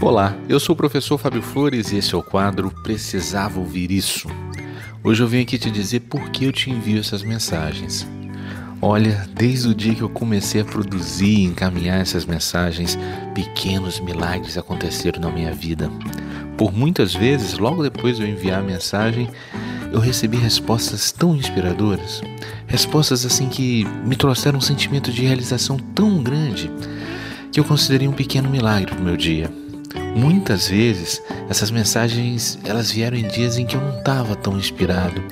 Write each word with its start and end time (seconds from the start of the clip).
Olá, 0.00 0.36
eu 0.48 0.60
sou 0.60 0.74
o 0.74 0.76
professor 0.76 1.18
Fábio 1.18 1.42
Flores 1.42 1.90
e 1.90 1.96
esse 1.96 2.14
é 2.14 2.16
o 2.16 2.22
quadro 2.22 2.70
Precisava 2.84 3.58
Ouvir 3.58 3.90
Isso. 3.90 4.28
Hoje 5.02 5.24
eu 5.24 5.26
venho 5.26 5.42
aqui 5.42 5.58
te 5.58 5.72
dizer 5.72 6.00
por 6.02 6.30
que 6.30 6.44
eu 6.44 6.52
te 6.52 6.70
envio 6.70 7.00
essas 7.00 7.24
mensagens. 7.24 8.06
Olha, 8.80 9.28
desde 9.34 9.66
o 9.66 9.74
dia 9.74 9.96
que 9.96 10.02
eu 10.02 10.08
comecei 10.08 10.60
a 10.60 10.64
produzir 10.64 11.40
e 11.40 11.44
encaminhar 11.44 12.00
essas 12.00 12.24
mensagens, 12.24 12.96
pequenos 13.34 13.98
milagres 13.98 14.56
aconteceram 14.56 15.20
na 15.20 15.32
minha 15.32 15.52
vida. 15.52 15.90
Por 16.56 16.72
muitas 16.72 17.12
vezes, 17.12 17.58
logo 17.58 17.82
depois 17.82 18.18
de 18.18 18.22
eu 18.22 18.28
enviar 18.28 18.60
a 18.60 18.64
mensagem, 18.64 19.28
eu 19.92 19.98
recebi 19.98 20.36
respostas 20.36 21.10
tão 21.10 21.34
inspiradoras, 21.34 22.22
respostas 22.68 23.26
assim 23.26 23.48
que 23.48 23.84
me 24.04 24.14
trouxeram 24.14 24.58
um 24.58 24.62
sentimento 24.62 25.10
de 25.10 25.22
realização 25.22 25.76
tão 25.76 26.22
grande 26.22 26.70
que 27.50 27.58
eu 27.58 27.64
considerei 27.64 28.06
um 28.06 28.12
pequeno 28.12 28.48
milagre 28.48 28.92
para 28.92 29.00
o 29.00 29.04
meu 29.04 29.16
dia. 29.16 29.50
Muitas 30.18 30.66
vezes 30.66 31.22
essas 31.48 31.70
mensagens 31.70 32.58
elas 32.64 32.90
vieram 32.90 33.16
em 33.16 33.28
dias 33.28 33.56
em 33.56 33.64
que 33.64 33.76
eu 33.76 33.80
não 33.80 33.98
estava 33.98 34.34
tão 34.34 34.58
inspirado, 34.58 35.22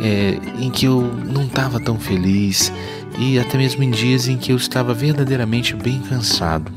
é, 0.00 0.38
em 0.62 0.70
que 0.70 0.86
eu 0.86 1.02
não 1.02 1.42
estava 1.42 1.80
tão 1.80 1.98
feliz 1.98 2.72
e 3.18 3.36
até 3.36 3.58
mesmo 3.58 3.82
em 3.82 3.90
dias 3.90 4.28
em 4.28 4.36
que 4.36 4.52
eu 4.52 4.56
estava 4.56 4.94
verdadeiramente 4.94 5.74
bem 5.74 6.00
cansado. 6.02 6.70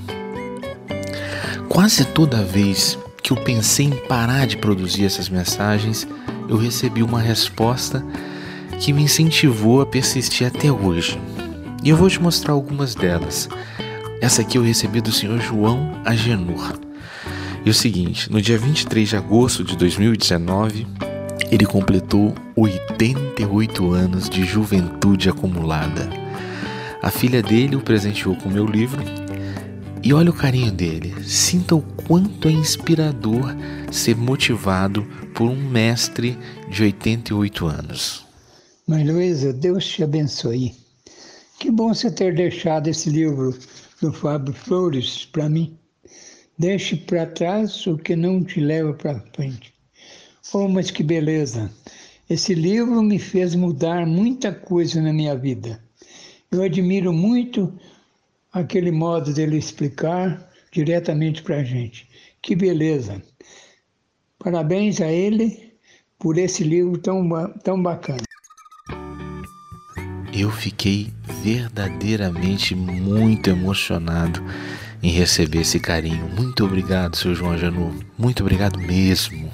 Quase 1.69 2.03
toda 2.03 2.43
vez 2.43 2.97
que 3.21 3.31
eu 3.31 3.37
pensei 3.37 3.85
em 3.85 4.07
parar 4.07 4.47
de 4.47 4.57
produzir 4.57 5.05
essas 5.05 5.29
mensagens, 5.29 6.07
eu 6.49 6.57
recebi 6.57 7.03
uma 7.03 7.21
resposta 7.21 8.03
que 8.79 8.91
me 8.91 9.03
incentivou 9.03 9.81
a 9.81 9.85
persistir 9.85 10.47
até 10.47 10.71
hoje. 10.71 11.19
E 11.83 11.89
eu 11.89 11.95
vou 11.95 12.09
te 12.09 12.19
mostrar 12.19 12.53
algumas 12.53 12.95
delas. 12.95 13.47
Essa 14.19 14.41
aqui 14.41 14.57
eu 14.57 14.63
recebi 14.63 14.99
do 14.99 15.11
Sr. 15.11 15.39
João 15.39 15.91
Agenor. 16.03 16.84
E 17.65 17.69
o 17.69 17.73
seguinte, 17.73 18.31
no 18.31 18.39
dia 18.39 18.59
23 18.59 19.09
de 19.09 19.15
agosto 19.15 19.63
de 19.63 19.75
2019, 19.75 20.85
ele 21.51 21.65
completou 21.65 22.31
88 22.55 23.91
anos 23.91 24.29
de 24.29 24.45
juventude 24.45 25.29
acumulada. 25.29 26.07
A 27.01 27.09
filha 27.09 27.41
dele 27.41 27.75
o 27.75 27.81
presenteou 27.81 28.35
com 28.35 28.49
meu 28.49 28.67
livro 28.67 29.01
e 30.03 30.13
olha 30.13 30.29
o 30.29 30.33
carinho 30.33 30.71
dele. 30.71 31.15
Sinta 31.23 31.73
o 31.75 31.81
quanto 31.81 32.47
é 32.47 32.51
inspirador 32.51 33.55
ser 33.91 34.15
motivado 34.15 35.03
por 35.33 35.49
um 35.49 35.55
mestre 35.55 36.37
de 36.69 36.83
88 36.83 37.65
anos. 37.65 38.27
Mas 38.87 39.07
Luísa, 39.07 39.51
Deus 39.51 39.87
te 39.87 40.03
abençoe. 40.03 40.75
Que 41.59 41.71
bom 41.71 41.91
você 41.91 42.11
ter 42.11 42.35
deixado 42.35 42.87
esse 42.87 43.09
livro 43.09 43.57
do 43.99 44.13
Fábio 44.13 44.53
Flores 44.53 45.25
para 45.25 45.49
mim. 45.49 45.75
Deixe 46.57 46.95
para 46.95 47.25
trás 47.25 47.85
o 47.85 47.97
que 47.97 48.15
não 48.15 48.43
te 48.43 48.61
leva 48.61 48.93
para 48.93 49.19
frente. 49.35 49.73
Oh, 50.53 50.67
mas 50.69 50.89
que 50.89 51.03
beleza! 51.03 51.69
Esse 52.29 52.55
livro 52.55 53.03
me 53.03 53.19
fez 53.19 53.53
mudar 53.55 54.05
muita 54.05 54.53
coisa 54.53 55.01
na 55.01 55.11
minha 55.11 55.35
vida. 55.35 55.83
Eu 56.49 56.63
admiro 56.63 57.11
muito 57.11 57.77
aquele 58.53 58.89
modo 58.89 59.33
dele 59.33 59.57
explicar 59.57 60.49
diretamente 60.71 61.43
para 61.43 61.57
a 61.57 61.63
gente. 61.63 62.07
Que 62.41 62.55
beleza! 62.55 63.21
Parabéns 64.39 65.01
a 65.01 65.11
ele 65.11 65.73
por 66.17 66.37
esse 66.37 66.63
livro 66.63 66.97
tão, 66.97 67.27
tão 67.63 67.81
bacana. 67.81 68.23
Eu 70.33 70.51
fiquei 70.51 71.13
verdadeiramente 71.43 72.75
muito 72.75 73.49
emocionado 73.49 74.41
em 75.05 75.11
receber 75.11 75.61
esse 75.61 75.79
carinho. 75.79 76.27
Muito 76.35 76.65
obrigado, 76.65 77.15
seu 77.15 77.35
João 77.35 77.55
Janu. 77.55 77.93
Muito 78.17 78.41
obrigado 78.41 78.79
mesmo. 78.79 79.51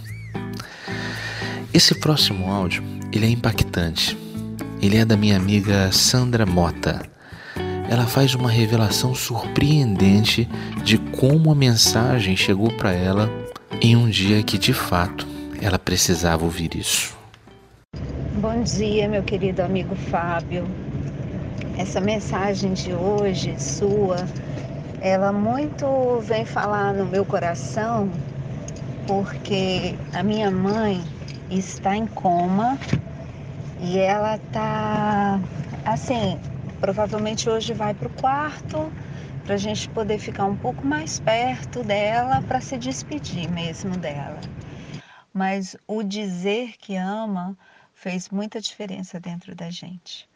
Esse 1.74 1.94
próximo 1.94 2.50
áudio, 2.50 2.82
ele 3.12 3.26
é 3.26 3.30
impactante. 3.30 4.18
Ele 4.82 4.96
é 4.96 5.04
da 5.04 5.18
minha 5.18 5.36
amiga 5.36 5.92
Sandra 5.92 6.46
Mota. 6.46 7.02
Ela 7.90 8.06
faz 8.06 8.34
uma 8.34 8.50
revelação 8.50 9.14
surpreendente 9.14 10.48
de 10.86 10.98
como 10.98 11.52
a 11.52 11.56
mensagem 11.56 12.38
chegou 12.38 12.72
para 12.72 12.94
ela 12.94 13.30
em 13.82 13.94
um 13.98 14.10
dia 14.10 14.42
que 14.44 14.58
de 14.58 14.72
fato 14.72 15.28
ela 15.62 15.78
precisava 15.78 16.46
ouvir 16.46 16.78
isso. 16.78 17.14
Bom 18.36 18.64
dia, 18.64 19.10
meu 19.10 19.22
querido 19.22 19.62
amigo 19.62 19.96
Fábio. 19.96 20.66
Essa 21.78 22.00
mensagem 22.00 22.72
de 22.72 22.94
hoje 22.94 23.54
sua 23.60 24.26
ela 25.02 25.34
muito 25.34 26.20
vem 26.22 26.46
falar 26.46 26.94
no 26.94 27.08
meu 27.08 27.26
coração 27.26 28.12
porque 29.08 29.96
a 30.14 30.22
minha 30.22 30.52
mãe 30.52 31.04
está 31.50 31.96
em 31.96 32.06
coma 32.06 32.78
e 33.80 33.98
ela 33.98 34.38
tá 34.54 35.42
assim, 35.84 36.40
provavelmente 36.80 37.50
hoje 37.50 37.74
vai 37.74 37.96
para 37.96 38.08
o 38.08 38.12
quarto 38.12 38.94
para 39.44 39.56
a 39.56 39.58
gente 39.58 39.90
poder 39.90 40.20
ficar 40.20 40.46
um 40.46 40.56
pouco 40.56 40.86
mais 40.86 41.20
perto 41.20 41.84
dela 41.84 42.44
para 42.44 42.62
se 42.62 42.78
despedir 42.78 43.50
mesmo 43.52 43.98
dela. 43.98 44.40
Mas 45.34 45.76
o 45.88 46.04
dizer 46.04 46.78
que 46.78 46.96
ama 46.96 47.58
fez 47.96 48.30
muita 48.30 48.62
diferença 48.62 49.20
dentro 49.20 49.56
da 49.56 49.72
gente. 49.72 50.31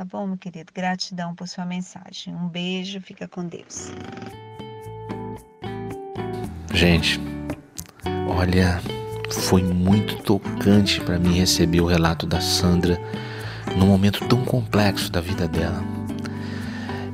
Tá 0.00 0.04
bom, 0.06 0.26
meu 0.26 0.38
querido? 0.38 0.72
Gratidão 0.74 1.34
por 1.34 1.46
sua 1.46 1.66
mensagem. 1.66 2.34
Um 2.34 2.48
beijo, 2.48 3.02
fica 3.02 3.28
com 3.28 3.44
Deus. 3.44 3.92
Gente, 6.72 7.20
olha, 8.26 8.80
foi 9.30 9.62
muito 9.62 10.16
tocante 10.22 11.02
para 11.02 11.18
mim 11.18 11.34
receber 11.34 11.82
o 11.82 11.86
relato 11.86 12.26
da 12.26 12.40
Sandra 12.40 12.98
num 13.76 13.88
momento 13.88 14.26
tão 14.26 14.42
complexo 14.42 15.12
da 15.12 15.20
vida 15.20 15.46
dela. 15.46 15.84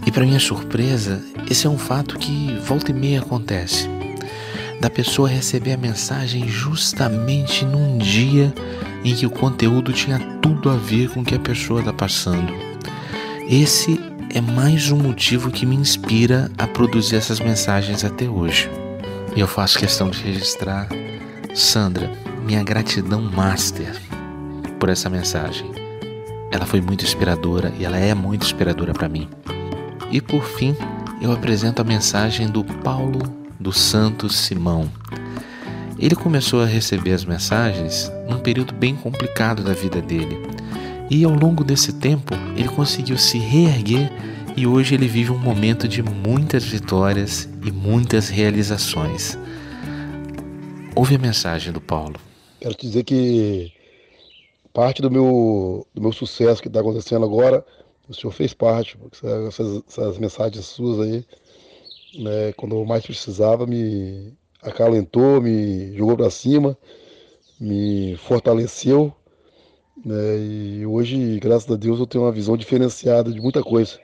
E 0.07 0.13
para 0.13 0.25
minha 0.25 0.39
surpresa, 0.39 1.21
esse 1.51 1.67
é 1.67 1.69
um 1.69 1.79
fato 1.79 2.17
que 2.17 2.55
volta 2.61 2.93
e 2.93 2.95
meia 2.95 3.19
acontece. 3.19 3.89
Da 4.81 4.89
pessoa 4.89 5.29
receber 5.29 5.73
a 5.73 5.77
mensagem 5.77 6.47
justamente 6.47 7.65
num 7.65 7.99
dia 7.99 8.55
em 9.05 9.13
que 9.13 9.27
o 9.27 9.31
conteúdo 9.31 9.93
tinha 9.93 10.21
tudo 10.41 10.71
a 10.71 10.77
ver 10.77 11.11
com 11.11 11.23
o 11.23 11.25
que 11.25 11.35
a 11.35 11.41
pessoa 11.41 11.81
está 11.81 11.93
passando. 11.93 12.66
Esse 13.49 14.01
é 14.35 14.41
mais 14.41 14.91
um 14.91 14.97
motivo 14.97 15.53
que 15.53 15.65
me 15.65 15.77
inspira 15.77 16.51
a 16.59 16.67
produzir 16.67 17.15
essas 17.15 17.39
mensagens 17.39 18.03
até 18.05 18.29
hoje. 18.29 18.69
E 19.37 19.41
eu 19.41 19.47
faço 19.47 19.79
questão 19.79 20.11
de 20.11 20.21
registrar, 20.21 20.89
Sandra, 21.55 22.11
minha 22.45 22.65
gratidão 22.65 23.23
master 23.23 23.95
por 24.81 24.89
essa 24.89 25.09
mensagem. 25.09 25.71
Ela 26.51 26.67
foi 26.67 26.81
muito 26.81 27.05
inspiradora 27.05 27.73
e 27.79 27.85
ela 27.85 27.97
é 27.97 28.13
muito 28.15 28.45
inspiradora 28.45 28.93
para 28.93 29.09
mim. 29.09 29.29
E 30.11 30.21
por 30.21 30.43
fim, 30.43 30.75
eu 31.23 31.31
apresento 31.31 31.81
a 31.81 31.85
mensagem 31.85 32.49
do 32.49 32.65
Paulo 32.65 33.33
dos 33.61 33.79
Santos 33.81 34.35
Simão. 34.35 34.91
Ele 35.97 36.17
começou 36.17 36.65
a 36.65 36.67
receber 36.67 37.13
as 37.13 37.25
mensagens 37.25 38.11
num 38.29 38.41
período 38.41 38.75
bem 38.75 38.97
complicado 38.97 39.63
da 39.63 39.73
vida 39.73 40.03
dele 40.03 40.37
e 41.11 41.25
ao 41.25 41.33
longo 41.33 41.63
desse 41.63 41.93
tempo, 41.93 42.35
ele 42.57 42.69
conseguiu 42.69 43.17
se 43.17 43.39
reerguer 43.39 44.11
e 44.57 44.67
hoje 44.67 44.95
ele 44.95 45.07
vive 45.07 45.31
um 45.31 45.39
momento 45.39 45.87
de 45.87 46.03
muitas 46.03 46.65
vitórias 46.65 47.49
e 47.65 47.71
muitas 47.71 48.29
realizações. 48.29 49.39
Ouve 50.95 51.15
a 51.15 51.19
mensagem 51.19 51.73
do 51.73 51.81
Paulo. 51.81 52.19
Quero 52.61 52.75
te 52.75 52.87
dizer 52.87 53.05
que 53.05 53.73
parte 54.73 55.01
do 55.01 55.11
meu, 55.11 55.87
do 55.95 56.03
meu 56.03 56.13
sucesso 56.13 56.61
que 56.61 56.69
está 56.69 56.81
acontecendo 56.81 57.25
agora, 57.25 57.65
o 58.09 58.15
senhor 58.15 58.33
fez 58.33 58.53
parte, 58.53 58.97
porque 58.97 59.19
essas, 59.47 59.83
essas 59.89 60.19
mensagens 60.19 60.65
suas 60.65 61.01
aí, 61.01 61.25
né, 62.19 62.53
quando 62.57 62.75
eu 62.75 62.85
mais 62.85 63.05
precisava, 63.05 63.67
me 63.67 64.33
acalentou, 64.63 65.41
me 65.41 65.97
jogou 65.97 66.17
para 66.17 66.31
cima, 66.31 66.77
me 67.61 68.17
fortaleceu 68.17 69.15
né? 70.05 70.39
E 70.39 70.87
hoje, 70.87 71.39
graças 71.41 71.71
a 71.71 71.77
Deus, 71.77 71.99
eu 71.99 72.07
tenho 72.07 72.25
uma 72.25 72.33
visão 72.33 72.57
diferenciada 72.57 73.33
de 73.33 73.41
muita 73.41 73.63
coisa. 73.63 73.99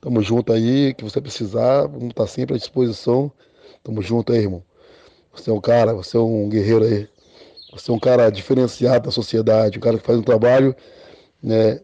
Tamo 0.00 0.22
junto 0.22 0.52
aí, 0.52 0.94
que 0.94 1.04
você 1.04 1.20
precisar, 1.20 1.86
vamos 1.86 2.08
estar 2.10 2.26
sempre 2.26 2.54
à 2.54 2.58
disposição. 2.58 3.32
Tamo 3.82 4.00
junto 4.02 4.32
aí, 4.32 4.40
irmão. 4.40 4.62
Você 5.32 5.50
é 5.50 5.52
um 5.52 5.60
cara, 5.60 5.94
você 5.94 6.16
é 6.16 6.20
um 6.20 6.48
guerreiro 6.48 6.84
aí. 6.84 7.08
Você 7.72 7.90
é 7.90 7.94
um 7.94 7.98
cara 7.98 8.30
diferenciado 8.30 9.06
da 9.06 9.10
sociedade, 9.10 9.78
um 9.78 9.80
cara 9.80 9.98
que 9.98 10.06
faz 10.06 10.18
um 10.18 10.22
trabalho 10.22 10.74
né, 11.42 11.80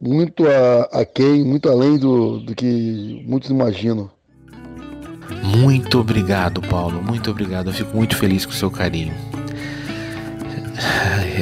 muito 0.00 0.46
a, 0.46 1.00
a 1.00 1.04
quem, 1.04 1.44
muito 1.44 1.68
além 1.68 1.98
do, 1.98 2.40
do 2.40 2.54
que 2.54 3.22
muitos 3.26 3.50
imaginam. 3.50 4.10
Muito 5.58 5.98
obrigado, 5.98 6.60
Paulo. 6.62 7.02
Muito 7.02 7.30
obrigado. 7.30 7.68
Eu 7.68 7.74
fico 7.74 7.96
muito 7.96 8.16
feliz 8.16 8.44
com 8.44 8.52
o 8.52 8.54
seu 8.54 8.70
carinho. 8.70 9.14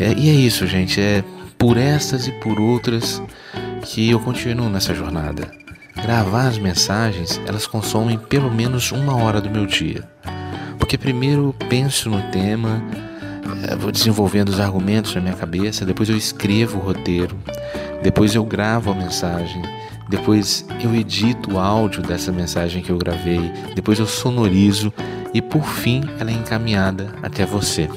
É, 0.00 0.14
e 0.16 0.30
é 0.30 0.32
isso, 0.32 0.64
gente. 0.64 1.00
É 1.00 1.24
por 1.58 1.76
essas 1.76 2.28
e 2.28 2.32
por 2.32 2.60
outras 2.60 3.20
que 3.82 4.08
eu 4.08 4.20
continuo 4.20 4.70
nessa 4.70 4.94
jornada. 4.94 5.50
Gravar 5.96 6.46
as 6.46 6.56
mensagens, 6.56 7.40
elas 7.44 7.66
consomem 7.66 8.16
pelo 8.16 8.48
menos 8.48 8.92
uma 8.92 9.16
hora 9.16 9.40
do 9.40 9.50
meu 9.50 9.66
dia. 9.66 10.08
Porque 10.78 10.96
primeiro 10.96 11.52
penso 11.68 12.08
no 12.08 12.22
tema, 12.30 12.80
eh, 13.64 13.74
vou 13.74 13.90
desenvolvendo 13.90 14.50
os 14.50 14.60
argumentos 14.60 15.12
na 15.16 15.20
minha 15.20 15.34
cabeça, 15.34 15.84
depois 15.84 16.08
eu 16.08 16.16
escrevo 16.16 16.78
o 16.78 16.80
roteiro, 16.80 17.36
depois 18.00 18.36
eu 18.36 18.44
gravo 18.44 18.92
a 18.92 18.94
mensagem, 18.94 19.60
depois 20.08 20.64
eu 20.80 20.94
edito 20.94 21.54
o 21.54 21.58
áudio 21.58 22.02
dessa 22.02 22.30
mensagem 22.30 22.80
que 22.80 22.90
eu 22.90 22.96
gravei, 22.96 23.52
depois 23.74 23.98
eu 23.98 24.06
sonorizo 24.06 24.92
e 25.34 25.42
por 25.42 25.64
fim 25.64 26.02
ela 26.20 26.30
é 26.30 26.34
encaminhada 26.34 27.12
até 27.20 27.44
você. 27.44 27.88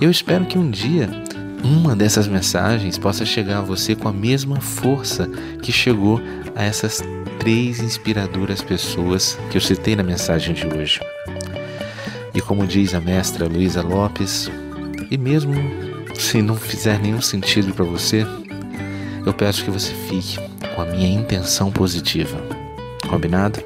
Eu 0.00 0.10
espero 0.10 0.46
que 0.46 0.56
um 0.56 0.70
dia 0.70 1.10
uma 1.64 1.96
dessas 1.96 2.28
mensagens 2.28 2.96
possa 2.96 3.26
chegar 3.26 3.58
a 3.58 3.62
você 3.62 3.96
com 3.96 4.08
a 4.08 4.12
mesma 4.12 4.60
força 4.60 5.28
que 5.60 5.72
chegou 5.72 6.20
a 6.54 6.62
essas 6.62 7.02
três 7.40 7.80
inspiradoras 7.80 8.62
pessoas 8.62 9.36
que 9.50 9.56
eu 9.56 9.60
citei 9.60 9.96
na 9.96 10.04
mensagem 10.04 10.54
de 10.54 10.66
hoje. 10.66 11.00
E 12.32 12.40
como 12.40 12.64
diz 12.64 12.94
a 12.94 13.00
mestra 13.00 13.48
Luísa 13.48 13.82
Lopes, 13.82 14.48
e 15.10 15.18
mesmo 15.18 15.54
se 16.14 16.40
não 16.42 16.54
fizer 16.54 17.00
nenhum 17.00 17.20
sentido 17.20 17.74
para 17.74 17.84
você, 17.84 18.24
eu 19.26 19.34
peço 19.34 19.64
que 19.64 19.70
você 19.70 19.92
fique 20.08 20.38
com 20.76 20.82
a 20.82 20.86
minha 20.86 21.08
intenção 21.08 21.72
positiva. 21.72 22.38
Combinado? 23.08 23.60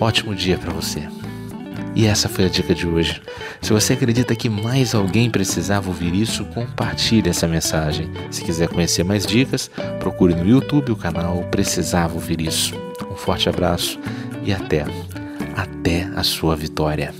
Ótimo 0.00 0.34
dia 0.34 0.56
para 0.56 0.72
você. 0.72 1.19
E 1.94 2.06
essa 2.06 2.28
foi 2.28 2.46
a 2.46 2.48
dica 2.48 2.74
de 2.74 2.86
hoje. 2.86 3.20
Se 3.60 3.72
você 3.72 3.94
acredita 3.94 4.34
que 4.34 4.48
mais 4.48 4.94
alguém 4.94 5.30
precisava 5.30 5.88
ouvir 5.88 6.14
isso, 6.14 6.44
compartilhe 6.46 7.28
essa 7.28 7.46
mensagem. 7.46 8.10
Se 8.30 8.42
quiser 8.44 8.68
conhecer 8.68 9.04
mais 9.04 9.26
dicas, 9.26 9.70
procure 9.98 10.34
no 10.34 10.46
YouTube 10.46 10.92
o 10.92 10.96
canal 10.96 11.42
Precisava 11.50 12.14
Ouvir 12.14 12.40
Isso. 12.40 12.74
Um 13.10 13.16
forte 13.16 13.48
abraço 13.48 13.98
e 14.44 14.52
até, 14.52 14.84
até 15.56 16.04
a 16.14 16.22
sua 16.22 16.56
vitória. 16.56 17.12